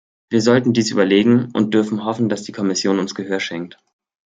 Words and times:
Wir 0.31 0.41
sollten 0.41 0.73
dies 0.73 0.89
überlegen 0.89 1.51
und 1.53 1.75
dürfen 1.75 2.05
hoffen, 2.05 2.27
dass 2.27 2.41
die 2.41 2.51
Kommission 2.51 2.97
uns 2.97 3.13
Gehör 3.13 3.39
schenkt. 3.39 3.77